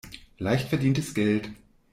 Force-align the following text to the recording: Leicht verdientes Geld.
Leicht 0.39 0.67
verdientes 0.69 1.13
Geld. 1.13 1.51